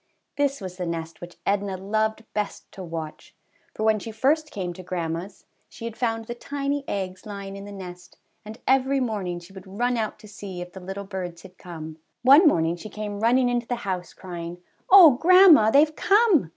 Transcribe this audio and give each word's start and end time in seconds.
This 0.35 0.59
was 0.61 0.77
the 0.77 0.87
nest 0.87 1.21
which 1.21 1.37
Edna 1.45 1.77
loved 1.77 2.23
best 2.33 2.65
to 2.71 2.83
watch, 2.83 3.35
for 3.75 3.83
when 3.83 3.99
she 3.99 4.11
first 4.11 4.49
came 4.49 4.73
to 4.73 4.81
grandma's 4.81 5.45
she 5.69 5.85
had 5.85 5.95
found 5.95 6.25
the 6.25 6.33
tiny 6.33 6.83
eggs 6.87 7.27
lying 7.27 7.55
in 7.55 7.65
the 7.65 7.71
nest, 7.71 8.17
and 8.43 8.57
every 8.67 8.99
morning 8.99 9.39
she 9.39 9.53
would 9.53 9.67
run 9.79 9.97
out 9.97 10.17
to 10.17 10.27
see 10.27 10.59
if 10.59 10.71
the 10.71 10.79
little 10.79 11.05
birds 11.05 11.43
had 11.43 11.59
come. 11.59 11.99
One 12.23 12.47
morning 12.47 12.71
"ALL'S 12.71 12.81
GONE/' 12.85 12.91
169 13.19 13.19
she 13.19 13.19
came 13.19 13.19
running 13.19 13.47
into 13.49 13.67
the 13.67 13.87
house 13.87 14.15
crying, 14.15 14.57
^^Oh, 14.89 15.19
grandma, 15.19 15.69
theyVe 15.69 15.95
come! 15.95 16.49